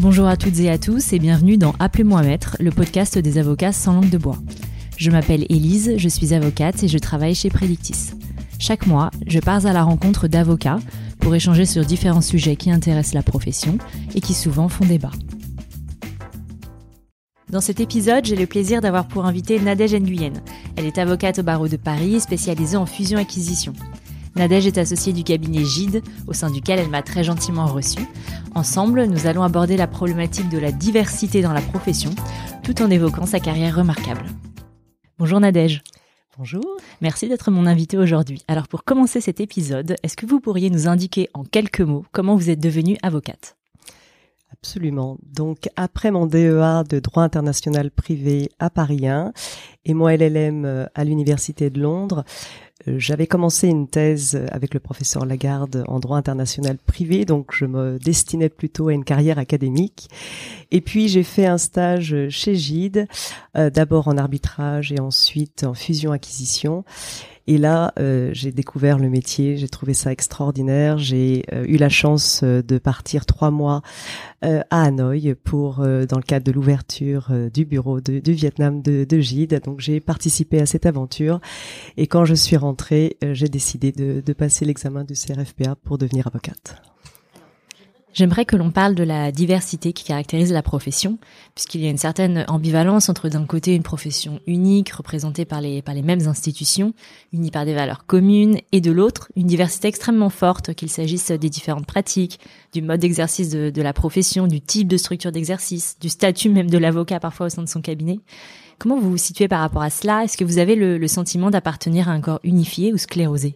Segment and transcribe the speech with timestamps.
[0.00, 3.70] Bonjour à toutes et à tous et bienvenue dans Appelez-moi Maître, le podcast des avocats
[3.70, 4.38] sans langue de bois.
[4.96, 8.12] Je m'appelle Élise, je suis avocate et je travaille chez Predictis.
[8.58, 10.78] Chaque mois, je pars à la rencontre d'avocats
[11.20, 13.76] pour échanger sur différents sujets qui intéressent la profession
[14.14, 15.12] et qui souvent font débat.
[17.50, 20.32] Dans cet épisode, j'ai le plaisir d'avoir pour invité Nadège Nguyen.
[20.76, 23.74] Elle est avocate au barreau de Paris, spécialisée en fusion-acquisition.
[24.36, 28.06] Nadège est associée du cabinet Gide, au sein duquel elle m'a très gentiment reçue.
[28.54, 32.10] Ensemble, nous allons aborder la problématique de la diversité dans la profession,
[32.62, 34.26] tout en évoquant sa carrière remarquable.
[35.18, 35.82] Bonjour Nadège.
[36.38, 36.64] Bonjour.
[37.02, 38.42] Merci d'être mon invité aujourd'hui.
[38.48, 42.36] Alors pour commencer cet épisode, est-ce que vous pourriez nous indiquer en quelques mots comment
[42.36, 43.56] vous êtes devenue avocate?
[44.52, 45.18] Absolument.
[45.22, 49.32] Donc après mon DEA de droit international privé à Paris 1
[49.84, 52.24] et mon LLM euh, à l'Université de Londres,
[52.86, 57.98] j'avais commencé une thèse avec le professeur Lagarde en droit international privé, donc je me
[57.98, 60.08] destinais plutôt à une carrière académique.
[60.70, 63.06] Et puis j'ai fait un stage chez Gide,
[63.56, 66.84] euh, d'abord en arbitrage et ensuite en fusion-acquisition.
[67.46, 70.98] Et là, euh, j'ai découvert le métier, j'ai trouvé ça extraordinaire.
[70.98, 73.82] J'ai euh, eu la chance euh, de partir trois mois
[74.42, 79.60] à Hanoï pour, dans le cadre de l'ouverture du bureau du Vietnam de, de Gide.
[79.62, 81.40] Donc j'ai participé à cette aventure.
[81.98, 86.26] Et quand je suis rentrée, j'ai décidé de, de passer l'examen du CRFPA pour devenir
[86.26, 86.89] avocate.
[88.12, 91.18] J'aimerais que l'on parle de la diversité qui caractérise la profession,
[91.54, 95.80] puisqu'il y a une certaine ambivalence entre d'un côté une profession unique, représentée par les,
[95.80, 96.92] par les mêmes institutions,
[97.32, 101.50] unie par des valeurs communes, et de l'autre, une diversité extrêmement forte, qu'il s'agisse des
[101.50, 102.40] différentes pratiques,
[102.72, 106.78] du mode d'exercice de, la profession, du type de structure d'exercice, du statut même de
[106.78, 108.18] l'avocat parfois au sein de son cabinet.
[108.78, 110.24] Comment vous vous situez par rapport à cela?
[110.24, 113.54] Est-ce que vous avez le, sentiment d'appartenir à un corps unifié ou sclérosé?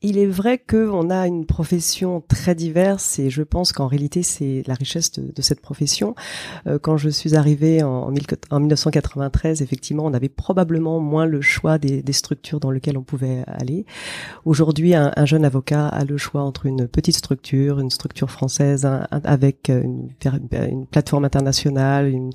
[0.00, 4.62] Il est vrai qu'on a une profession très diverse et je pense qu'en réalité c'est
[4.68, 6.14] la richesse de, cette profession.
[6.68, 8.12] Euh, quand je suis arrivée en,
[8.50, 13.02] en, 1993, effectivement, on avait probablement moins le choix des, des structures dans lesquelles on
[13.02, 13.86] pouvait aller.
[14.44, 18.84] Aujourd'hui, un, un, jeune avocat a le choix entre une petite structure, une structure française
[18.86, 20.10] un, avec une,
[20.52, 22.30] une, plateforme internationale, une,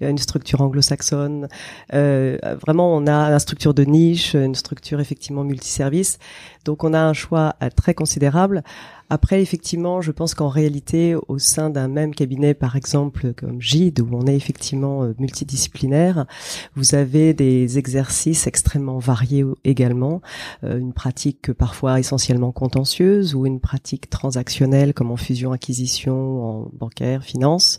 [0.00, 1.48] une structure anglo-saxonne.
[1.94, 6.18] Euh, vraiment, on a une structure de niche, une structure effectivement multiservice.
[6.64, 8.62] Donc on a un choix euh, très considérable.
[9.10, 14.00] Après, effectivement, je pense qu'en réalité, au sein d'un même cabinet, par exemple comme Gide,
[14.00, 16.26] où on est effectivement euh, multidisciplinaire,
[16.74, 20.20] vous avez des exercices extrêmement variés également,
[20.62, 27.24] euh, une pratique parfois essentiellement contentieuse ou une pratique transactionnelle comme en fusion-acquisition, en bancaire,
[27.24, 27.78] finance.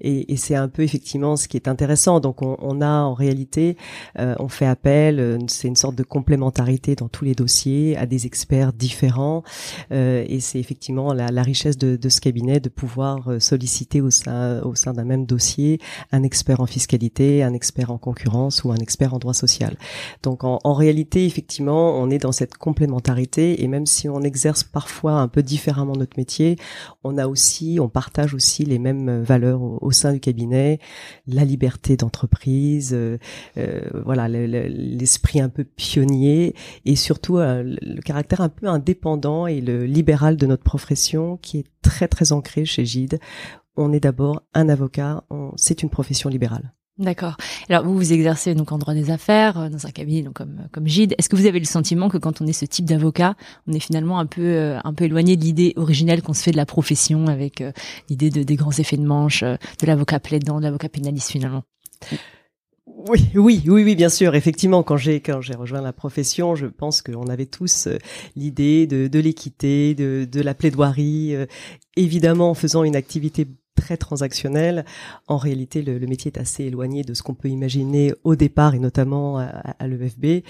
[0.00, 2.20] Et, c'est un peu effectivement ce qui est intéressant.
[2.20, 3.76] Donc, on, a en réalité,
[4.18, 8.26] euh, on fait appel, c'est une sorte de complémentarité dans tous les dossiers à des
[8.26, 9.42] experts différents.
[10.48, 14.60] C'est effectivement la, la richesse de, de, ce cabinet de pouvoir euh, solliciter au sein,
[14.62, 15.80] au sein d'un même dossier
[16.12, 19.76] un expert en fiscalité, un expert en concurrence ou un expert en droit social.
[20.22, 24.64] Donc en, en réalité, effectivement, on est dans cette complémentarité et même si on exerce
[24.64, 26.56] parfois un peu différemment notre métier,
[27.04, 30.78] on a aussi, on partage aussi les mêmes valeurs au, au sein du cabinet,
[31.26, 33.18] la liberté d'entreprise, euh,
[33.56, 36.54] euh, voilà, l'esprit un peu pionnier
[36.84, 41.58] et surtout euh, le caractère un peu indépendant et le libéral de notre profession qui
[41.58, 43.18] est très très ancré chez Gide.
[43.76, 45.24] On est d'abord un avocat,
[45.56, 46.72] c'est une profession libérale.
[46.98, 47.36] D'accord.
[47.68, 50.66] Alors vous vous exercez donc en droit des affaires euh, dans un cabinet donc comme
[50.72, 51.14] comme Gide.
[51.16, 53.36] Est-ce que vous avez le sentiment que quand on est ce type d'avocat,
[53.68, 56.50] on est finalement un peu euh, un peu éloigné de l'idée originelle qu'on se fait
[56.50, 57.70] de la profession avec euh,
[58.10, 61.62] l'idée de des grands effets de manche, de l'avocat plaidant, de l'avocat pénaliste finalement?
[62.96, 64.34] Oui, oui, oui, oui, bien sûr.
[64.34, 67.98] Effectivement, quand j'ai quand j'ai rejoint la profession, je pense qu'on avait tous euh,
[68.36, 71.46] l'idée de, de l'équité, de, de la plaidoirie, euh,
[71.96, 73.46] évidemment en faisant une activité
[73.80, 74.84] très transactionnelle.
[75.26, 78.78] En réalité, le, métier est assez éloigné de ce qu'on peut imaginer au départ et
[78.78, 80.44] notamment à, l'EFB.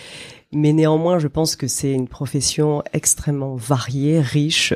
[0.53, 4.73] Mais néanmoins, je pense que c'est une profession extrêmement variée, riche,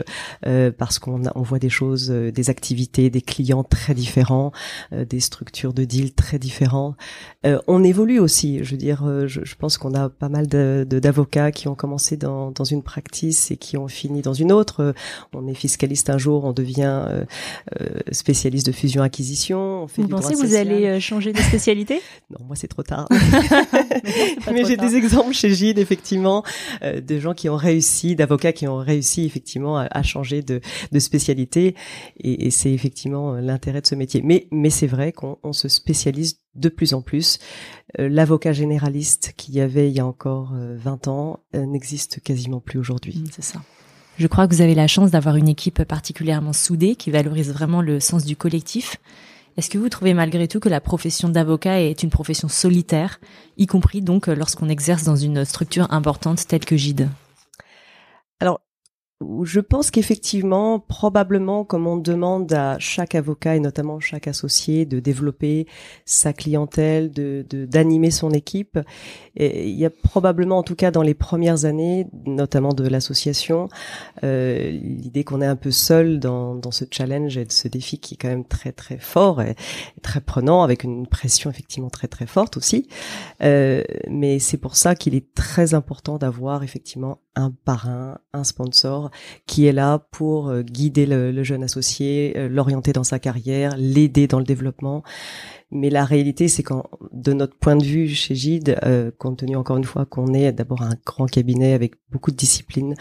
[0.46, 4.52] euh, parce qu'on on voit des choses, euh, des activités, des clients très différents,
[4.92, 6.94] euh, des structures de deal très différents.
[7.46, 8.62] Euh, on évolue aussi.
[8.64, 11.74] Je veux dire, euh, je, je pense qu'on a pas mal d'avocats de, qui ont
[11.74, 14.94] commencé dans, dans une practice et qui ont fini dans une autre.
[15.32, 17.24] On est fiscaliste un jour, on devient
[18.10, 19.86] spécialiste de fusion-acquisition.
[19.96, 22.00] Vous pensez que vous allez changer de spécialité?
[22.30, 23.08] Non, moi c'est trop tard.
[24.52, 26.42] Mais j'ai des exemples chez effectivement,
[26.82, 30.60] euh, de gens qui ont réussi, d'avocats qui ont réussi effectivement à, à changer de,
[30.90, 31.74] de, spécialité,
[32.18, 34.22] et, et c'est effectivement euh, l'intérêt de ce métier.
[34.22, 37.38] Mais, mais c'est vrai qu'on se spécialise de plus en plus.
[37.98, 42.20] Euh, L'avocat généraliste qu'il y avait il y a encore 20 euh, ans euh, n'existe
[42.22, 43.18] quasiment plus aujourd'hui.
[43.18, 43.62] Mmh, c'est ça.
[44.18, 47.80] Je crois que vous avez la chance d'avoir une équipe particulièrement soudée qui valorise vraiment
[47.80, 48.98] le sens du collectif.
[49.56, 53.20] Est-ce que vous trouvez malgré tout que la profession d'avocat est une profession solitaire,
[53.58, 57.08] y compris donc lorsqu'on exerce dans une structure importante telle que GIDE?
[58.40, 58.60] Alors,
[59.44, 65.00] je pense qu'effectivement, probablement, comme on demande à chaque avocat et notamment chaque associé de
[65.00, 65.66] développer
[66.04, 68.78] sa clientèle, de d'animer son équipe,
[69.36, 73.68] il y a probablement, en tout cas dans les premières années, notamment de l'association,
[74.24, 77.98] euh, l'idée qu'on est un peu seul dans, dans ce challenge et de ce défi
[77.98, 79.54] qui est quand même très très fort et,
[80.02, 82.88] très prenant, avec une pression effectivement très très forte aussi.
[83.42, 89.10] Euh, mais c'est pour ça qu'il est très important d'avoir effectivement un parrain, un sponsor
[89.46, 94.26] qui est là pour euh, guider le, jeune associé, euh, l'orienter dans sa carrière, l'aider
[94.26, 95.02] dans le développement.
[95.70, 99.56] Mais la réalité, c'est qu'en de notre point de vue chez Gide, euh, compte tenu
[99.56, 102.94] encore une fois qu'on est d'abord un grand cabinet avec beaucoup de disciplines,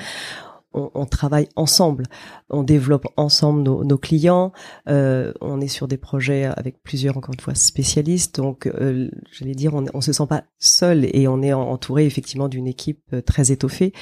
[0.74, 2.06] on, travaille ensemble,
[2.50, 4.54] on développe ensemble nos, clients,
[4.88, 9.56] euh, on est sur des projets avec plusieurs encore une fois spécialistes, donc euh, j'allais
[9.56, 13.22] dire on, on se sent pas seul et on est entouré effectivement d'une équipe euh,
[13.22, 13.94] très étoffée.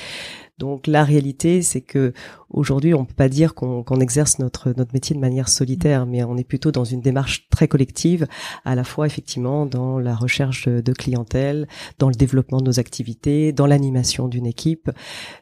[0.60, 2.14] Donc la réalité, c'est que
[2.50, 6.38] aujourd'hui, on peut pas dire qu'on exerce notre notre métier de manière solitaire, mais on
[6.38, 8.28] est plutôt dans une démarche très collective,
[8.66, 11.68] à la fois effectivement dans la recherche de clientèle,
[11.98, 14.92] dans le développement de nos activités, dans l'animation d'une équipe,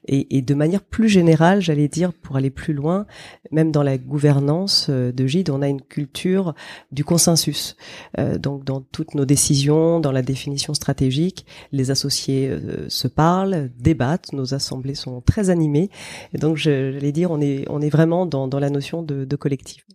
[0.08, 3.06] et, et, de manière plus générale, j'allais dire, pour aller plus loin,
[3.52, 6.54] même dans la gouvernance euh, de Gide, on a une culture
[6.92, 7.76] du consensus.
[8.20, 13.70] Euh, donc dans toutes nos décisions, dans la définition stratégique, les associés euh, se parlent,
[13.80, 15.90] débattent, nos assemblées sont très animés.
[16.34, 19.36] Et donc, j'allais dire, on est, on est vraiment dans, dans la notion de, de
[19.36, 19.86] collectif.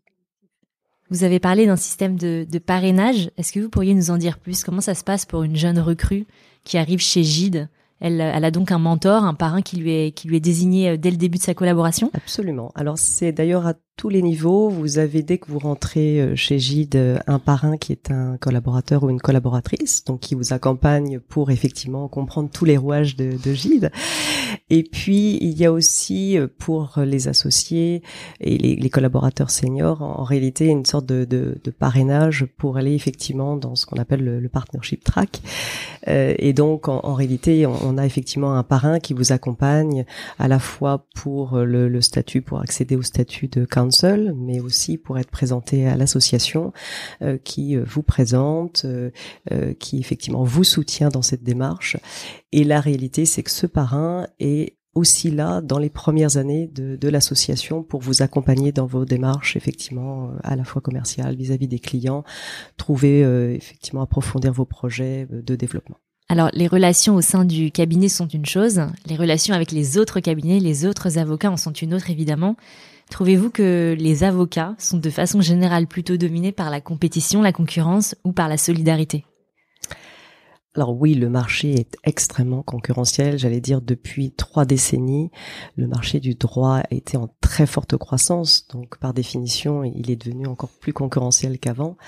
[1.11, 3.31] Vous avez parlé d'un système de, de parrainage.
[3.37, 4.65] Est-ce que vous pourriez nous en dire plus?
[4.65, 6.27] Comment ça se passe pour une jeune recrue
[6.65, 7.69] qui arrive chez Gide?
[8.01, 10.89] Elle, elle, a donc un mentor, un parrain qui lui est qui lui est désigné
[10.89, 12.11] euh, dès le début de sa collaboration?
[12.15, 12.73] Absolument.
[12.75, 14.69] Alors c'est d'ailleurs à tous les niveaux.
[14.69, 18.37] Vous avez dès que vous rentrez euh, chez Gide euh, un parrain qui est un
[18.39, 23.33] collaborateur ou une collaboratrice, donc qui vous accompagne pour effectivement comprendre tous les rouages de,
[23.43, 23.91] de Gide.
[24.71, 28.03] Et puis il y a aussi euh, pour les associés
[28.41, 33.87] et les, collaborateurs seniors en, réalité une sorte de, parrainage pour aller effectivement dans ce
[33.87, 35.41] qu'on appelle le, partnership track.
[36.07, 40.05] Et donc en, réalité on, on, a effectivement un parrain qui vous accompagne
[40.39, 44.97] à la fois pour le, le statut, pour accéder au statut de counsel, mais aussi
[44.97, 46.73] pour être présenté à l'association
[47.21, 49.11] euh, qui euh, vous présente, euh,
[49.79, 51.97] qui effectivement vous soutient dans cette démarche.
[52.53, 56.97] Et la réalité, c'est que ce parrain est aussi là dans les premières années de,
[56.97, 61.79] de l'association pour vous accompagner dans vos démarches effectivement à la fois commerciales vis-à-vis des
[61.79, 62.25] clients,
[62.77, 63.21] trouver
[63.55, 65.97] effectivement approfondir vos projets de développement.
[66.29, 70.21] Alors, les relations au sein du cabinet sont une chose, les relations avec les autres
[70.21, 72.57] cabinets, les autres avocats en sont une autre évidemment.
[73.13, 78.15] Trouvez-vous que les avocats sont de façon générale plutôt dominés par la compétition, la concurrence
[78.25, 79.27] ou par la solidarité?
[80.75, 83.39] Alors oui, le marché est extrêmement concurrentiel.
[83.39, 85.31] J'allais dire depuis trois décennies,
[85.77, 88.67] le marché du droit a été en très forte croissance.
[88.69, 91.99] Donc par définition, il est devenu encore plus concurrentiel qu'avant.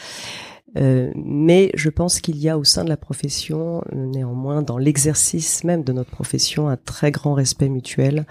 [0.76, 5.64] Euh, mais je pense qu'il y a au sein de la profession, néanmoins, dans l'exercice
[5.64, 8.26] même de notre profession, un très grand respect mutuel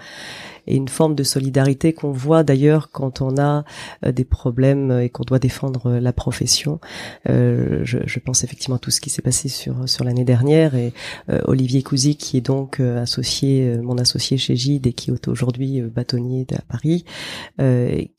[0.66, 3.64] et une forme de solidarité qu'on voit d'ailleurs quand on a
[4.04, 6.80] euh, des problèmes et qu'on doit défendre la profession.
[7.28, 10.74] Euh, je, je, pense effectivement à tout ce qui s'est passé sur sur l'année dernière
[10.74, 10.92] et
[11.28, 15.82] euh, Olivier Cousy qui est donc associé, mon associé chez Gide et qui est aujourd'hui
[15.82, 17.04] bâtonnier à Paris,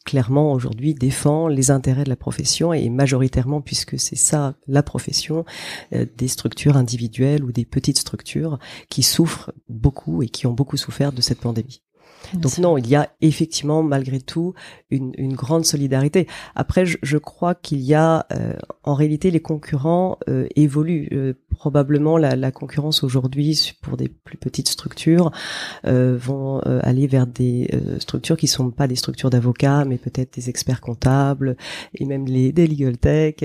[0.05, 5.45] clairement aujourd'hui défend les intérêts de la profession et majoritairement puisque c'est ça la profession,
[5.91, 8.59] des structures individuelles ou des petites structures
[8.89, 11.84] qui souffrent beaucoup et qui ont beaucoup souffert de cette pandémie.
[12.33, 14.53] Donc non, il y a effectivement malgré tout
[14.89, 16.27] une, une grande solidarité.
[16.55, 18.53] Après, je, je crois qu'il y a euh,
[18.83, 21.35] en réalité les concurrents euh, évoluent.
[21.55, 25.31] Euh, probablement la, la concurrence aujourd'hui pour des plus petites structures
[25.83, 27.69] vont aller vers des
[27.99, 31.55] structures qui sont pas des structures d'avocats, mais peut-être des experts comptables
[31.93, 33.35] et même les des legal tech.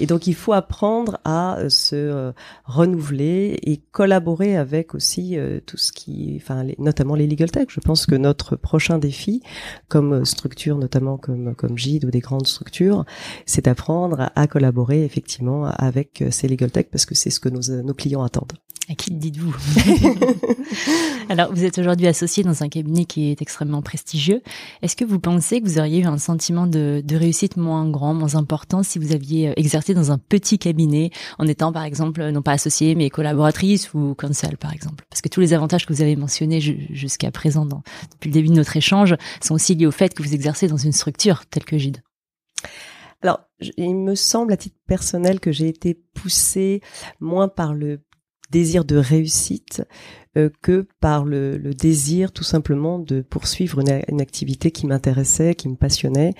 [0.00, 2.32] Et donc il faut apprendre à se
[2.64, 7.66] renouveler et collaborer avec aussi tout ce qui, enfin notamment les legal tech.
[7.68, 9.42] Je pense que notre prochain défi,
[9.88, 13.04] comme structure notamment comme comme GIDE ou des grandes structures,
[13.44, 17.82] c'est d'apprendre à, collaborer effectivement avec ces legal tech parce que c'est ce que nos,
[17.82, 18.52] nos clients attendent.
[18.88, 19.52] À qui dites-vous
[21.28, 24.42] Alors, vous êtes aujourd'hui associé dans un cabinet qui est extrêmement prestigieux.
[24.80, 28.36] Est-ce que vous pensez que vous auriez eu un sentiment de, réussite moins grand, moins
[28.36, 31.10] important si vous aviez euh, exercé dans un petit cabinet
[31.40, 35.04] en étant, par exemple, non pas associé, mais collaboratrice ou counsel, par exemple?
[35.10, 38.54] Parce que tous les avantages que vous avez mentionnés jusqu'à présent, depuis le début de
[38.54, 41.76] notre échange, sont aussi liés au fait que vous exercez dans une structure telle que
[41.76, 42.02] Gide.
[43.26, 43.40] Alors,
[43.76, 46.80] il me semble à titre personnel que j'ai été poussée
[47.18, 47.98] moins par le
[48.50, 49.82] désir de réussite
[50.62, 55.68] que par le, le, désir tout simplement de poursuivre une, une activité qui m'intéressait, qui
[55.68, 56.34] me passionnait,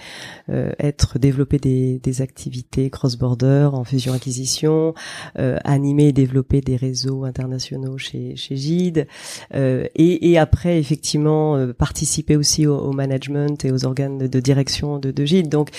[0.51, 4.95] euh, être développer des, des activités cross-border en fusion-acquisition,
[5.39, 9.07] euh, animer et développer des réseaux internationaux chez, chez Gide,
[9.55, 14.41] euh, et, et, après effectivement euh, participer aussi au, au, management et aux organes de,
[14.41, 15.49] direction de, de, Gide.
[15.49, 15.71] Donc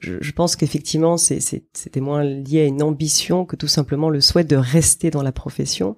[0.00, 4.44] je, je pense qu'effectivement c'était moins lié à une ambition que tout simplement le souhait
[4.44, 5.96] de rester dans la profession.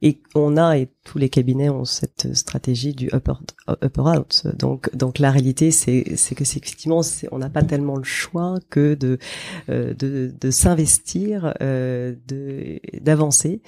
[0.00, 3.34] Et on a, tous les cabinets ont cette stratégie du upper,
[3.82, 4.46] upper out.
[4.58, 8.58] Donc, donc la réalité, c'est, c'est que c'est effectivement, on n'a pas tellement le choix
[8.70, 9.18] que de,
[9.68, 13.62] euh, de, de s'investir, euh, de, d'avancer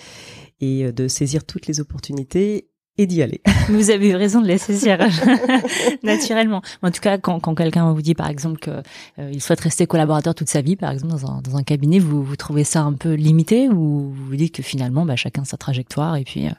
[0.61, 3.41] et de saisir toutes les opportunités et d'y aller.
[3.69, 4.99] Vous avez eu raison de les saisir
[6.03, 6.63] naturellement.
[6.83, 8.83] En tout cas, quand, quand quelqu'un vous dit par exemple qu'il
[9.19, 12.23] euh, souhaite rester collaborateur toute sa vie, par exemple dans un, dans un cabinet, vous,
[12.23, 16.17] vous trouvez ça un peu limité ou vous dites que finalement, bah, chacun sa trajectoire
[16.17, 16.47] et puis.
[16.47, 16.53] Euh,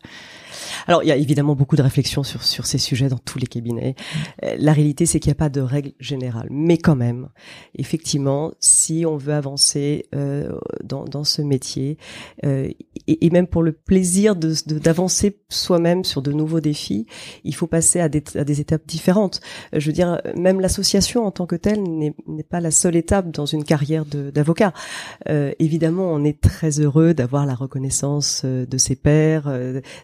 [0.87, 3.47] alors, il y a évidemment beaucoup de réflexions sur, sur ces sujets dans tous les
[3.47, 3.95] cabinets.
[4.43, 6.47] Euh, la réalité, c'est qu'il n'y a pas de règle générale.
[6.51, 7.29] Mais quand même,
[7.75, 10.51] effectivement, si on veut avancer euh,
[10.83, 11.97] dans, dans ce métier,
[12.45, 12.69] euh,
[13.07, 17.05] et, et, même pour le plaisir d'avancer de, d'avancer soi-même sur de nouveaux défis,
[17.43, 19.41] il faut passer à des, à des étapes différentes.
[19.73, 23.31] Euh, je veux dire, même l'association en tant que telle n'est pas la seule étape
[23.31, 24.73] dans une carrière d'avocat.
[25.29, 29.51] Euh, évidemment, on est très heureux d'avoir la reconnaissance euh, de ses pairs,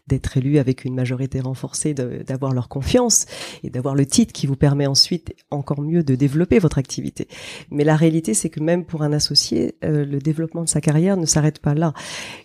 [0.08, 3.26] d'être avec une majorité renforcée, d'avoir leur confiance
[3.64, 7.28] et d'avoir le titre qui vous permet ensuite encore mieux de développer votre activité.
[7.70, 11.18] Mais la réalité, c'est que même pour un associé, euh, le développement de sa carrière
[11.18, 11.94] ne s'arrête pas là.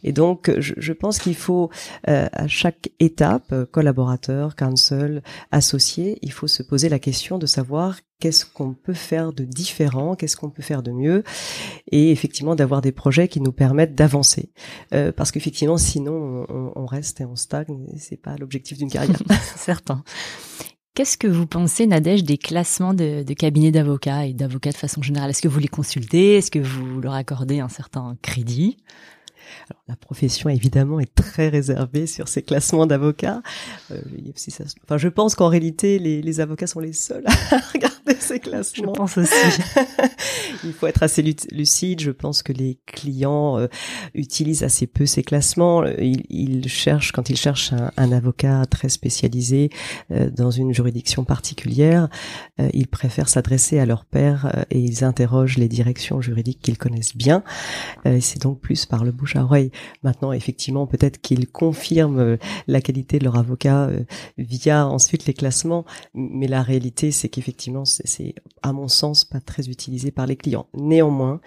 [0.05, 1.71] Et donc, je, je pense qu'il faut
[2.09, 8.01] euh, à chaque étape, collaborateur, counsel, associé, il faut se poser la question de savoir
[8.21, 11.23] qu'est-ce qu'on peut faire de différent, qu'est-ce qu'on peut faire de mieux,
[11.91, 14.51] et effectivement d'avoir des projets qui nous permettent d'avancer.
[14.95, 19.19] Euh, parce qu'effectivement, sinon, on, on, reste et on stagne, c'est pas l'objectif d'une carrière.
[19.57, 20.03] Certain.
[20.95, 25.03] Qu'est-ce que vous pensez, Nadège, des classements de, de cabinets d'avocats et d'avocats de façon
[25.03, 25.29] générale?
[25.29, 26.37] Est-ce que vous les consultez?
[26.37, 28.79] Est-ce que vous leur accordez un certain crédit?
[29.71, 33.43] Alors, la profession évidemment est très réservée sur ces classements d'avocats.
[33.91, 34.01] Euh,
[34.85, 38.93] enfin, je pense qu'en réalité, les, les, avocats sont les seuls à regarder ces classements.
[38.95, 39.33] Je pense aussi.
[40.65, 42.01] Il faut être assez lucide.
[42.01, 43.67] Je pense que les clients euh,
[44.15, 45.85] utilisent assez peu ces classements.
[45.85, 49.71] Ils, ils cherchent, quand ils cherchent un, un avocat très spécialisé
[50.11, 52.09] euh, dans une juridiction particulière,
[52.61, 56.79] euh, ils préfèrent s'adresser à leur père euh, et ils interrogent les directions juridiques qu'ils
[56.79, 57.43] connaissent bien.
[58.21, 59.71] C'est donc plus par le bouche à oreille
[60.03, 62.37] Maintenant, effectivement, peut-être qu'ils confirment euh,
[62.67, 64.05] la qualité de leur avocat euh,
[64.39, 65.85] via ensuite les classements,
[66.15, 70.69] mais la réalité, c'est qu'effectivement, c'est à mon sens pas très utilisé par les clients.
[70.75, 71.41] Néanmoins,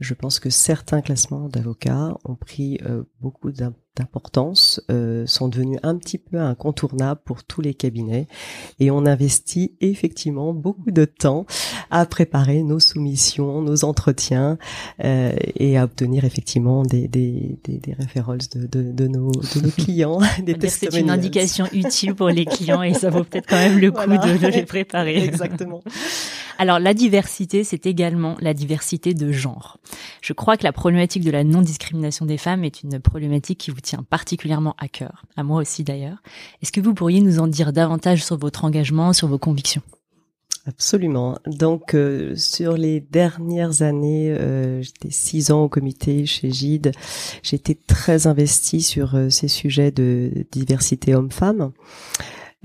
[0.00, 3.50] je pense que certains classements d'avocats ont pris euh, beaucoup
[3.96, 8.26] d'importance, euh, sont devenus un petit peu incontournables pour tous les cabinets
[8.78, 11.46] et on investit effectivement beaucoup de temps
[11.90, 14.58] à préparer nos soumissions, nos entretiens
[15.04, 19.70] euh, et à obtenir effectivement des, des, des, des de, de, de, nos, de nos
[19.70, 20.20] clients.
[20.68, 24.10] C'est une indication utile pour les clients et ça vaut peut-être quand même le coup
[24.10, 25.24] de, de les préparer.
[25.24, 25.82] Exactement.
[26.58, 29.78] Alors la diversité, c'est également la diversité de genre.
[30.22, 33.80] Je crois que la problématique de la non-discrimination des femmes est une problématique qui vous
[33.80, 36.18] tient particulièrement à cœur, à moi aussi d'ailleurs.
[36.62, 39.82] Est-ce que vous pourriez nous en dire davantage sur votre engagement, sur vos convictions?
[40.66, 41.38] Absolument.
[41.46, 46.90] Donc, euh, sur les dernières années, euh, j'étais six ans au comité chez Gide.
[47.44, 51.70] J'étais très investie sur euh, ces sujets de diversité homme-femme.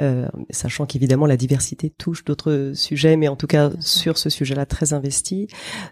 [0.01, 4.65] Euh, sachant qu'évidemment la diversité touche d'autres sujets, mais en tout cas sur ce sujet-là
[4.65, 5.48] très investi.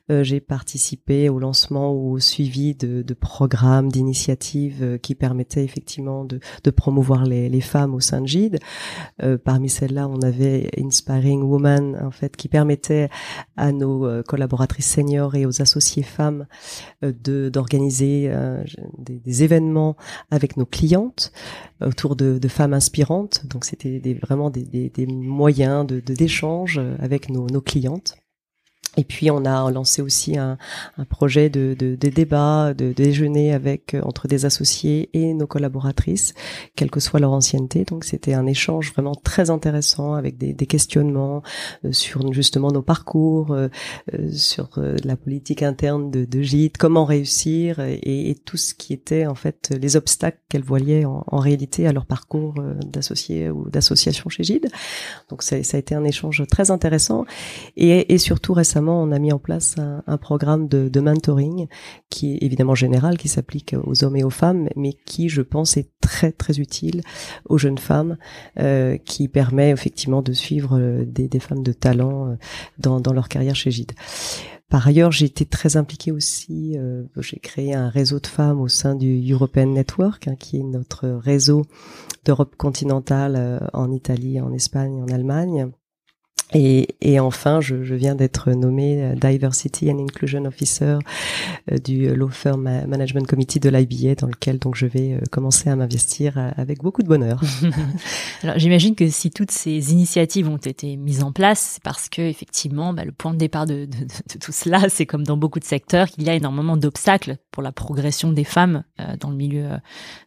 [0.09, 5.63] Euh, j'ai participé au lancement ou au suivi de, de programmes, d'initiatives euh, qui permettaient
[5.63, 8.59] effectivement de, de promouvoir les, les, femmes au sein de GID.
[9.43, 13.09] parmi celles-là, on avait Inspiring Woman, en fait, qui permettait
[13.57, 16.47] à nos collaboratrices seniors et aux associés femmes
[17.01, 18.33] de d'organiser
[18.97, 19.97] des, des, événements
[20.31, 21.31] avec nos clientes
[21.85, 23.45] autour de, de femmes inspirantes.
[23.45, 28.17] Donc c'était des, vraiment des, moyens de d'échange avec nos, nos clientes.
[28.97, 30.57] Et puis on a lancé aussi un,
[31.09, 36.33] projet de, de, de, débat, de, déjeuner avec euh, entre des associés et nos collaboratrices,
[36.75, 37.85] quelle que soit leur ancienneté.
[37.85, 41.43] Donc c'était un échange vraiment très intéressant avec des, questionnements
[41.85, 43.69] euh, sur justement nos parcours, euh,
[44.33, 49.35] sur la politique interne de, de Gide, comment réussir et, tout ce qui était en
[49.35, 52.55] fait les obstacles qu'elles voyaient en, réalité à leur parcours
[52.85, 54.69] d'associés ou d'association chez Gide.
[55.29, 57.25] Donc ça, a été un échange très intéressant
[57.77, 61.67] et surtout récemment on a mis en place un, programme de, mentoring
[62.09, 65.77] qui est évidemment général, qui s'applique aux hommes et aux femmes, mais qui, je pense,
[65.77, 67.01] est très très utile
[67.45, 68.17] aux jeunes femmes,
[68.59, 72.35] euh, qui permet effectivement de suivre euh, des, femmes de talent euh,
[72.77, 73.93] dans, leur carrière chez Gide.
[74.69, 76.77] Par ailleurs, j'ai été très impliquée aussi.
[77.17, 81.07] j'ai créé un réseau de femmes au sein du European Network, hein, qui est notre
[81.07, 81.65] réseau
[82.23, 85.71] d'Europe continentale en Italie, en Espagne, en Allemagne,
[86.53, 90.97] et, et, enfin, je, je viens d'être nommée euh, Diversity and Inclusion Officer
[91.71, 95.69] euh, du Law Firm Management Committee de l'IBA, dans lequel donc je vais euh, commencer
[95.69, 97.39] à m'investir avec beaucoup de bonheur.
[98.43, 102.23] Alors, j'imagine que si toutes ces initiatives ont été mises en place, c'est parce que
[102.23, 105.59] effectivement, bah, le point de départ de, de, de, tout cela, c'est comme dans beaucoup
[105.59, 108.83] de secteurs, qu'il y a énormément d'obstacles pour la progression des femmes
[109.19, 109.67] dans le milieu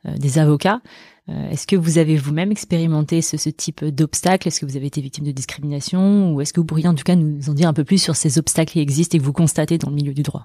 [0.05, 0.81] des avocats.
[1.29, 5.01] Euh, est-ce que vous avez vous-même expérimenté ce, type d'obstacles Est-ce que vous avez été
[5.01, 6.35] victime de discrimination?
[6.35, 8.17] Ou est-ce que vous pourriez en tout cas nous en dire un peu plus sur
[8.17, 10.45] ces obstacles qui existent et que vous constatez dans le milieu du droit?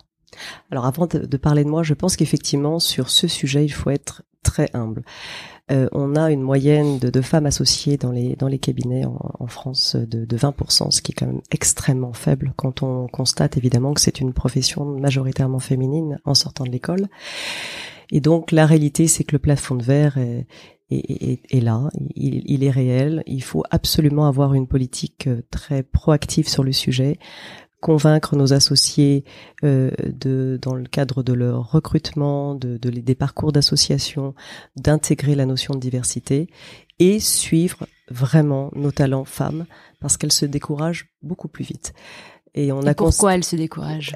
[0.72, 4.24] Alors avant de, parler de moi, je pense qu'effectivement sur ce sujet, il faut être
[4.43, 5.03] très humble.
[5.72, 9.96] Euh, on a une moyenne de, femmes associées dans les dans les cabinets en, France
[9.96, 14.00] de, de 20%, ce qui est quand même extrêmement faible quand on constate évidemment que
[14.00, 17.07] c'est une profession majoritairement féminine en sortant de l'école.
[18.11, 20.17] Et donc la réalité, c'est que le plafond de verre
[20.89, 23.23] est, là, il, est réel.
[23.25, 27.19] Il faut absolument avoir une politique euh, très proactive sur le sujet,
[27.81, 29.23] convaincre nos associés
[29.63, 34.33] euh, de, dans le cadre de leur recrutement, de, de des parcours d'association,
[34.75, 36.49] d'intégrer la notion de diversité
[36.99, 39.65] et suivre vraiment nos talents femmes
[39.99, 41.93] parce qu'elles se découragent beaucoup plus vite.
[42.56, 44.16] Et on a pourquoi elles se découragent?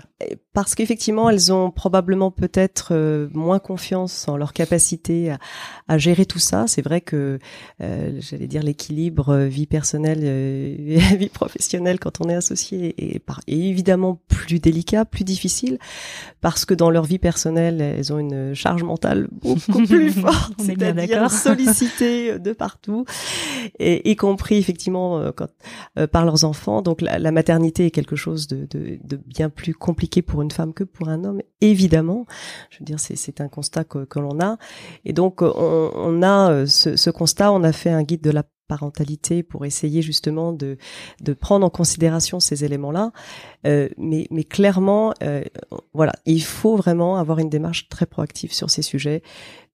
[0.53, 5.39] Parce qu'effectivement, elles ont probablement peut-être euh, moins confiance en leur capacité à,
[5.87, 6.67] à gérer tout ça.
[6.67, 7.37] C'est vrai que,
[7.81, 10.75] euh, j'allais dire, l'équilibre euh, vie personnelle, euh,
[11.17, 15.79] vie professionnelle quand on est associé est, est, évidemment plus délicat, plus difficile,
[16.39, 21.29] parce que dans leur vie personnelle, elles ont une charge mentale beaucoup plus forte, c'est-à-dire
[21.31, 23.05] sollicitées de partout,
[23.77, 25.47] et y compris effectivement quand,
[26.07, 26.81] par leurs enfants.
[26.81, 28.67] Donc la, la maternité est quelque chose de,
[29.25, 32.25] bien plus compliqué pour une femme que pour un homme, évidemment.
[32.69, 34.57] Je veux dire, c'est un constat que, l'on a.
[35.05, 39.43] Et donc, on, a euh, ce, constat, on a fait un guide de la parentalité
[39.43, 40.77] pour essayer justement de,
[41.19, 43.11] de prendre en considération ces éléments-là.
[43.67, 45.43] Euh, mais, mais clairement, euh,
[45.93, 49.23] voilà, il faut vraiment avoir une démarche très proactive sur ces sujets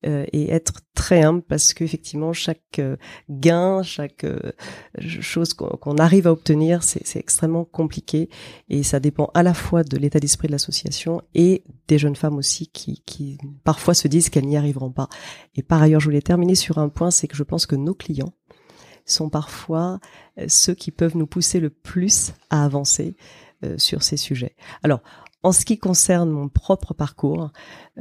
[0.06, 2.98] euh, et être très humble parce qu'effectivement chaque euh,
[3.32, 4.52] gain, chaque euh,
[5.00, 8.30] chose qu'on arrive à obtenir, c'est extrêmement compliqué
[8.70, 12.38] et ça dépend à la fois de l'état d'esprit de l'association et des jeunes femmes
[12.38, 15.10] aussi qui, qui parfois se disent qu'elles n'y arriveront pas.
[15.56, 17.96] Et par ailleurs, je voulais terminer sur un point, c'est que je pense que nos
[17.96, 18.34] clients
[19.08, 20.00] sont parfois
[20.48, 23.16] ceux qui peuvent nous pousser le plus à avancer
[23.78, 24.56] sur ces sujets.
[24.84, 25.02] Alors,
[25.44, 27.52] en ce qui concerne mon propre parcours,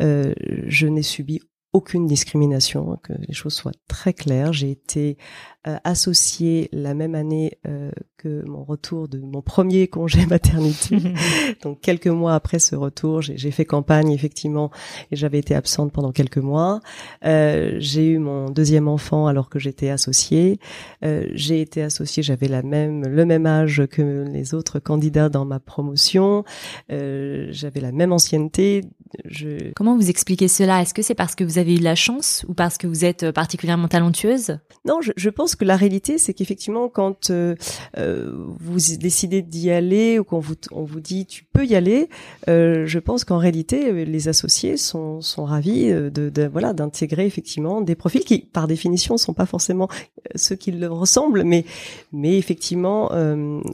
[0.00, 0.34] euh,
[0.66, 1.40] je n'ai subi
[1.72, 4.52] aucune discrimination, que les choses soient très claires.
[4.52, 5.18] J'ai été
[5.66, 10.98] euh, associée la même année euh, que mon retour de mon premier congé maternité.
[11.62, 14.70] Donc quelques mois après ce retour, j'ai fait campagne effectivement
[15.10, 16.80] et j'avais été absente pendant quelques mois.
[17.24, 20.58] Euh, j'ai eu mon deuxième enfant alors que j'étais associée.
[21.04, 25.44] Euh, j'ai été associée, j'avais la même le même âge que les autres candidats dans
[25.44, 26.44] ma promotion.
[26.92, 28.82] Euh, j'avais la même ancienneté.
[29.24, 29.72] Je...
[29.74, 30.82] Comment vous expliquez cela?
[30.82, 33.04] Est-ce que c'est parce que vous avez eu de la chance ou parce que vous
[33.04, 34.58] êtes particulièrement talentueuse?
[34.84, 37.54] Non, je, je pense que la réalité, c'est qu'effectivement, quand euh,
[37.96, 42.08] euh, vous décidez d'y aller ou qu'on vous, on vous dit tu peux y aller,
[42.48, 47.80] euh, je pense qu'en réalité, les associés sont, sont ravis de, de voilà d'intégrer effectivement
[47.80, 49.88] des profils qui, par définition, sont pas forcément
[50.34, 51.64] ceux qui leur ressemblent, mais
[52.12, 53.10] mais effectivement,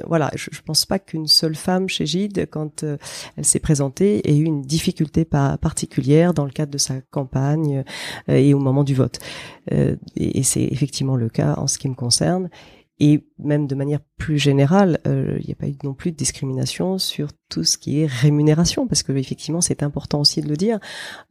[0.06, 2.84] voilà, je, je pense pas qu'une seule femme chez Gide, quand
[3.36, 7.84] elle s'est présentée, ait eu une difficulté pas particulière dans le cadre de sa campagne
[8.28, 9.18] et au moment du vote.
[9.70, 12.48] et, et c'est effectivement le cas en ce qui me concerne.
[13.04, 16.16] Et même de manière plus générale, euh, il n'y a pas eu non plus de
[16.16, 20.56] discrimination sur tout ce qui est rémunération, parce que effectivement c'est important aussi de le
[20.56, 20.78] dire.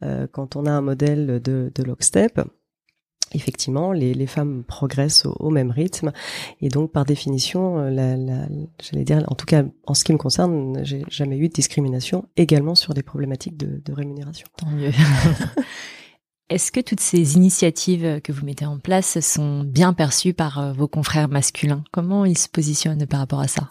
[0.04, 2.42] Euh, quand on a un modèle de, de lockstep,
[3.32, 6.12] effectivement, les, les, femmes progressent au, même rythme,
[6.60, 8.48] et donc par définition, euh, la, la,
[8.82, 12.26] j'allais dire, en tout cas en ce qui me concerne, j'ai jamais eu de discrimination,
[12.36, 14.46] également sur des problématiques de, de rémunération.
[14.58, 14.92] Tant mieux.
[16.52, 20.72] Est-ce que toutes ces initiatives que vous mettez en place sont bien perçues par euh,
[20.74, 21.82] vos confrères masculins?
[21.92, 23.68] Comment ils se positionnent par rapport à ça?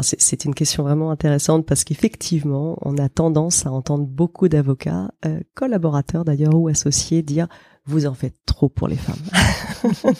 [0.00, 5.40] C'est une question vraiment intéressante parce qu'effectivement, on a tendance à entendre beaucoup d'avocats, euh,
[5.54, 7.48] collaborateurs d'ailleurs ou associés, dire
[7.86, 9.94] vous en faites trop pour les femmes.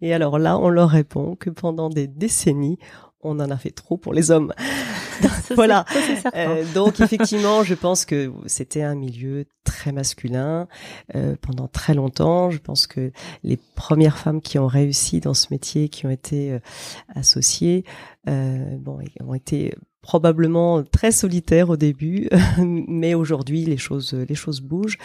[0.00, 2.78] Et alors là, on leur répond que pendant des décennies,
[3.22, 4.52] on en a fait trop pour les hommes.
[5.54, 5.84] voilà.
[6.34, 10.68] Euh, donc effectivement, je pense que c'était un milieu très masculin
[11.14, 12.50] euh, pendant très longtemps.
[12.50, 16.52] Je pense que les premières femmes qui ont réussi dans ce métier, qui ont été
[16.52, 16.58] euh,
[17.14, 17.84] associées,
[18.26, 22.28] bon, ont été probablement très solitaires au début,
[22.58, 24.98] mais aujourd'hui les choses les choses bougent.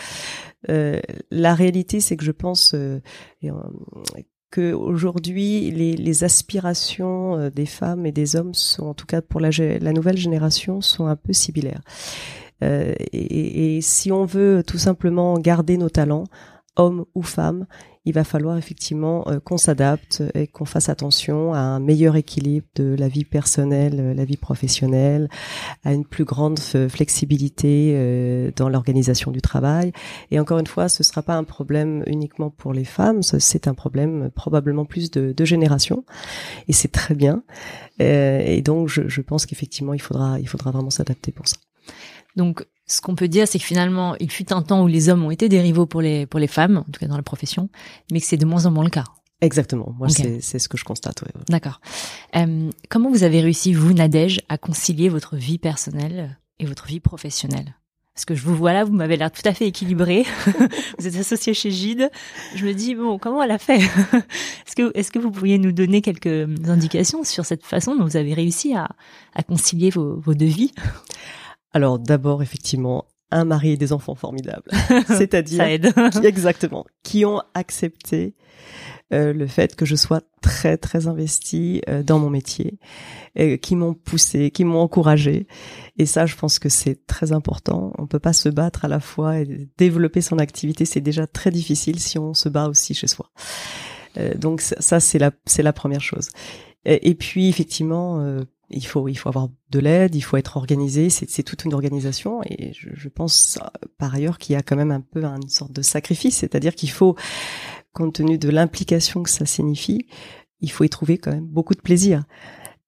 [0.67, 2.75] la réalité, c'est que je pense
[4.57, 9.49] aujourd'hui les, aspirations euh, des femmes et des hommes sont, en tout cas pour la,
[9.91, 11.81] nouvelle génération, sont un peu similaires.
[12.63, 16.23] Euh, et, si on veut tout simplement garder nos talents,
[16.77, 17.65] hommes ou femmes,
[18.05, 22.67] il va falloir effectivement euh, qu'on s'adapte et qu'on fasse attention à un meilleur équilibre
[22.75, 25.27] de la vie personnelle, euh, la vie professionnelle,
[25.83, 29.91] à une plus grande flexibilité euh, dans l'organisation du travail.
[30.31, 33.67] Et encore une fois, ce ne sera pas un problème uniquement pour les femmes, c'est
[33.67, 36.05] un problème probablement plus de, de génération,
[36.67, 37.43] et c'est très bien.
[37.99, 41.57] et donc, je, je pense qu'effectivement, il faudra, il faudra vraiment s'adapter pour ça.
[42.35, 45.23] Donc, ce qu'on peut dire, c'est que finalement, il fut un temps où les hommes
[45.23, 47.69] ont été des rivaux pour les pour les femmes, en tout cas dans la profession,
[48.11, 49.05] mais que c'est de moins en moins le cas.
[49.41, 49.93] Exactement.
[49.97, 51.23] Moi, c'est c'est ce que je constate.
[51.49, 51.81] D'accord.
[52.35, 56.99] Euh, comment vous avez réussi, vous, Nadège, à concilier votre vie personnelle et votre vie
[56.99, 57.75] professionnelle?
[58.13, 60.25] Parce que je vous vois là, vous m'avez l'air tout à fait équilibré.
[60.97, 62.09] vous êtes associé chez Gide.
[62.55, 63.79] Je me dis bon, comment elle a fait?
[63.79, 68.15] Est-ce que est-ce que vous pourriez nous donner quelques indications sur cette façon dont vous
[68.15, 68.87] avez réussi à
[69.33, 70.71] à concilier vos vos deux vies?
[71.75, 74.71] Alors d'abord, effectivement, un mari et des enfants formidables.
[75.07, 75.61] C'est-à-dire,
[76.23, 78.33] exactement, qui ont accepté
[79.13, 82.79] euh, le fait que je sois très très investie euh, dans mon métier,
[83.35, 85.47] et qui m'ont poussé, qui m'ont encouragé.
[85.97, 87.91] Et ça, je pense que c'est très important.
[87.97, 91.51] On peut pas se battre à la fois et développer son activité, c'est déjà très
[91.51, 93.31] difficile si on se bat aussi chez soi.
[94.17, 96.29] Euh, donc ça, c'est la c'est la première chose.
[96.85, 98.23] Et, puis effectivement,
[98.69, 102.41] il faut il faut avoir de l'aide, il faut être organisé, c'est toute une organisation
[102.43, 103.59] et je, je pense
[103.97, 106.89] par ailleurs qu'il y a quand même un peu une sorte de sacrifice, c'est-à-dire qu'il
[106.89, 107.15] faut
[107.93, 110.07] compte tenu de l'implication que ça signifie,
[110.61, 112.23] il faut y trouver quand même beaucoup de plaisir.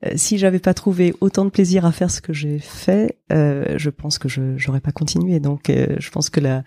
[0.06, 3.76] Euh, si j'avais pas trouvé autant de plaisir à faire ce que j'ai fait, euh,
[3.78, 5.40] je pense que je j'aurais pas continué.
[5.40, 6.64] Donc, euh, je pense que la,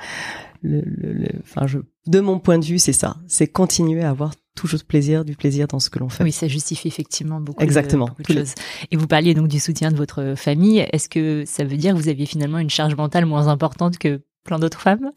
[0.62, 4.34] le, le, enfin, je, de mon point de vue, c'est ça, c'est continuer à avoir
[4.56, 6.24] toujours plaisir, du plaisir dans ce que l'on fait.
[6.24, 8.54] Oui, ça justifie effectivement beaucoup, Exactement, de, beaucoup de choses.
[8.90, 10.84] Et vous parliez donc du soutien de votre famille.
[10.92, 14.22] Est-ce que ça veut dire que vous aviez finalement une charge mentale moins importante que
[14.50, 15.12] plein d'autres femmes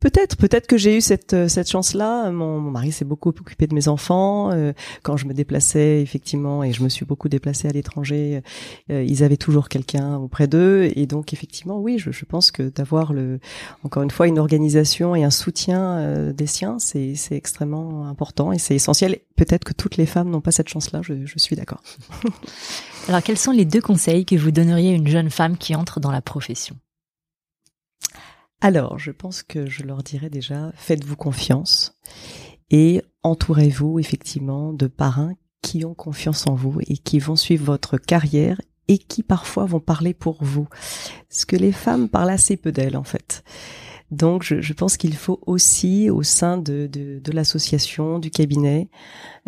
[0.00, 2.32] Peut-être, peut-être que j'ai eu cette euh, cette chance-là.
[2.32, 4.50] Mon, mari s'est beaucoup occupé de mes enfants.
[4.50, 4.72] Euh,
[5.04, 8.42] quand je me déplaçais, effectivement, et je me suis beaucoup déplacée à l'étranger,
[8.90, 10.90] euh, ils avaient toujours quelqu'un auprès d'eux.
[10.96, 13.38] Et donc, effectivement, oui, je, je pense que d'avoir le,
[13.84, 18.58] encore une fois, une organisation et un soutien des siens, c'est c'est extrêmement important et
[18.58, 19.18] c'est essentiel.
[19.36, 21.02] Peut-être que toutes les femmes n'ont pas cette chance-là.
[21.02, 21.84] Je, je suis d'accord.
[23.08, 26.00] Alors, quels sont les deux conseils que vous donneriez à une jeune femme qui entre
[26.00, 26.74] dans la profession?
[28.62, 31.98] Alors, je pense que je leur dirais déjà, faites-vous confiance
[32.70, 37.98] et entourez-vous effectivement de parrains qui ont confiance en vous et qui vont suivre votre
[37.98, 40.68] carrière et qui parfois vont parler pour vous.
[41.28, 43.42] Parce que les femmes parlent assez peu d'elles en fait.
[44.12, 48.90] Donc je, pense qu'il faut aussi au sein de, de, l'association, du cabinet,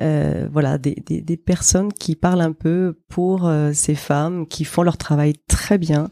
[0.01, 4.83] euh, voilà, des, des, personnes qui parlent un peu pour euh, ces femmes, qui font
[4.83, 6.09] leur travail très bien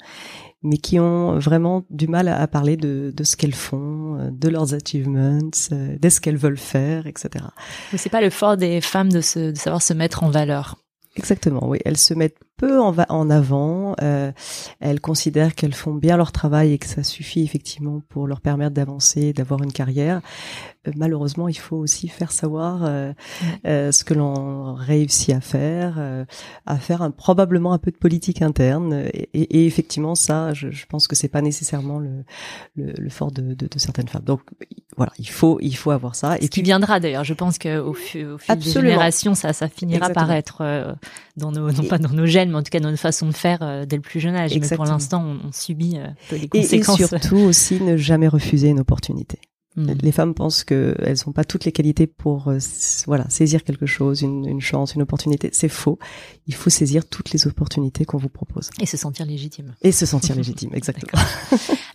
[0.63, 4.49] mais qui ont vraiment du mal à, parler de, de ce qu'elles font, euh, de
[4.49, 5.39] leurs achievements,
[5.73, 7.45] euh, de ce qu'elles veulent faire, etc.
[7.93, 10.77] Mais c'est pas le fort des femmes de, se, de savoir se mettre en valeur.
[11.17, 11.79] Exactement, oui.
[11.85, 13.97] Elles se mettent peu en, en avant.
[14.03, 14.31] Euh,
[14.79, 18.73] elles considèrent qu'elles font bien leur travail et que ça suffit effectivement pour leur permettre
[18.73, 20.21] d'avancer, d'avoir une carrière.
[20.87, 23.13] Euh, malheureusement, il faut aussi faire savoir euh,
[23.67, 26.25] euh ce que l'on réussit à faire,
[26.67, 29.09] à faire un, probablement un peu de politique interne.
[29.13, 32.25] Et, et, effectivement, ça, je, je, pense que c'est pas nécessairement le,
[32.77, 34.25] le, le fort de, de, de, certaines femmes.
[34.25, 34.41] Donc
[34.97, 36.37] voilà, il faut il faut avoir ça.
[36.39, 37.25] Et ce qui viendra d'ailleurs.
[37.25, 40.97] Je pense qu'au au fil des générations, ça ça finira par être
[41.37, 43.87] dans nos non pas dans nos gènes, mais en tout cas nos façons de faire
[43.87, 44.57] dès le plus jeune âge.
[44.57, 45.99] Mais pour l'instant, on, on, subit
[46.31, 47.01] les conséquences.
[47.01, 49.39] Et, et surtout aussi ne jamais refuser une opportunité
[49.75, 49.87] Hmm.
[50.03, 52.59] Les femmes pensent qu'elles n'ont pas toutes les qualités pour euh,
[53.07, 55.49] voilà saisir quelque chose, une, une chance, une opportunité.
[55.53, 55.99] C'est faux.
[56.47, 58.69] Il faut saisir toutes les opportunités qu'on vous propose.
[58.81, 59.75] Et se sentir légitime.
[59.81, 61.23] Et se sentir légitime, exactement.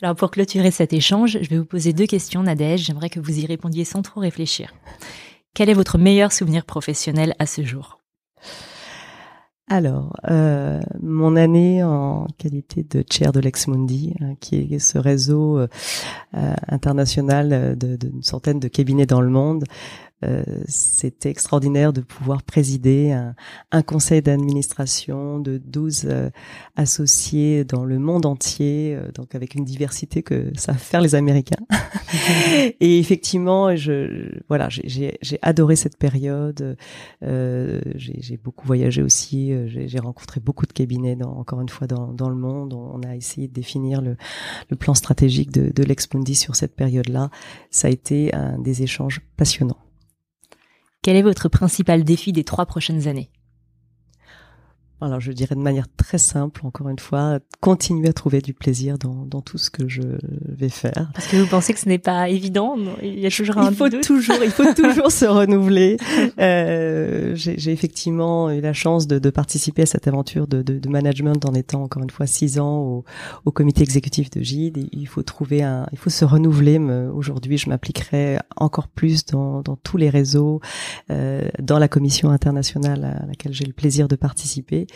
[0.01, 2.85] Alors pour clôturer cet échange, je vais vous poser deux questions, Nadège.
[2.85, 4.73] J'aimerais que vous y répondiez sans trop réfléchir.
[5.53, 7.99] Quel est votre meilleur souvenir professionnel à ce jour?
[9.69, 15.59] Alors, euh, mon année en qualité de chair de l'Exmundi, hein, qui est ce réseau
[15.59, 15.67] euh,
[16.69, 19.65] international d'une centaine de cabinets dans le monde,
[20.25, 23.35] euh, c'était extraordinaire de pouvoir présider un,
[23.71, 26.29] un conseil d'administration de 12 euh,
[26.75, 31.13] associés dans le monde entier, euh, donc avec une diversité que ça va faire les
[31.13, 31.63] Américains.
[32.79, 36.77] et effectivement, je, voilà, j'ai adoré cette période.
[37.21, 39.53] j'ai beaucoup voyagé aussi.
[39.67, 42.73] J'ai rencontré beaucoup de cabinets, dans, encore une fois, dans, dans, le monde.
[42.73, 44.17] On a essayé de définir le,
[44.69, 47.29] le plan stratégique de, de l'Expondi sur cette période-là.
[47.69, 49.77] Ça a été un des échanges passionnants.
[51.01, 53.31] Quel est votre principal défi des trois prochaines années?
[55.01, 58.97] Alors je dirais de manière très simple, encore une fois, continuer à trouver du plaisir
[58.97, 60.01] dans, dans tout ce que je
[60.47, 61.11] vais faire.
[61.13, 63.75] Parce que vous pensez que ce n'est pas évident Il y a toujours un il
[63.75, 65.97] faut toujours, il faut toujours se renouveler.
[66.39, 70.89] Euh, J'ai effectivement eu la chance de, de, participer à cette aventure de, de, de,
[70.89, 73.05] management en étant encore une fois six ans au,
[73.45, 74.89] au comité exécutif de GIDE.
[74.91, 76.79] il faut trouver un, il faut se renouveler.
[77.13, 80.59] Aujourd'hui, je m'appliquerai encore plus dans, dans tous les réseaux,
[81.11, 84.86] euh, dans la commission internationale à laquelle j'ai le plaisir de participer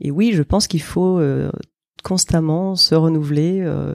[0.00, 1.50] et oui, je pense qu'il faut euh,
[2.02, 3.94] constamment se renouveler euh,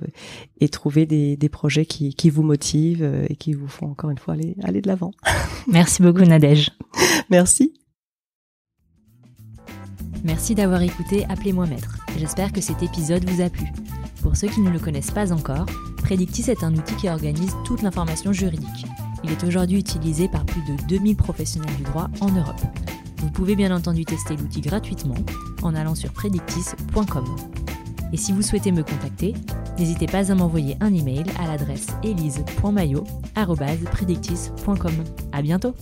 [0.59, 4.33] et trouver des, projets qui, vous motivent euh, et qui vous font encore une fois
[4.33, 5.11] aller, aller de l'avant.
[5.67, 6.71] Merci beaucoup Nadège.
[7.29, 7.73] Merci.
[10.23, 11.97] Merci d'avoir écouté Appelez-moi maître.
[12.17, 13.65] J'espère que cet épisode vous a plu.
[14.21, 15.65] Pour ceux qui ne le connaissent pas encore,
[15.97, 18.85] Predictis est un outil qui organise toute l'information juridique.
[19.23, 22.61] Il est aujourd'hui utilisé par plus de 2000 professionnels du droit en Europe.
[23.23, 25.15] Vous pouvez bien entendu tester l'outil gratuitement
[25.61, 27.23] en allant sur predictis.com.
[28.11, 29.33] Et si vous souhaitez me contacter,
[29.79, 35.03] n'hésitez pas à m'envoyer un email à l'adresse elise.mayo.predictis.com.
[35.31, 35.73] À bientôt!